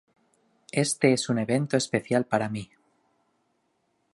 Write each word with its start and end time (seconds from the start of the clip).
Este 0.71 1.13
es 1.13 1.29
un 1.29 1.37
evento 1.37 1.77
especial 1.77 2.25
para 2.25 2.49
mí. 2.49 2.67